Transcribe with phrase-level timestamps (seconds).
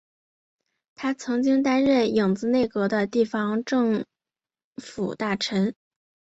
[0.95, 4.03] 他曾经担任影子内阁的地方政
[4.81, 5.75] 府大臣。